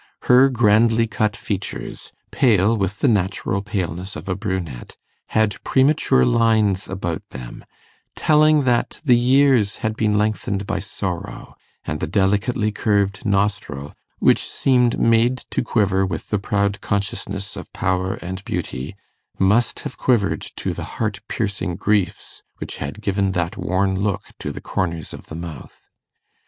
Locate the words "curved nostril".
12.71-13.93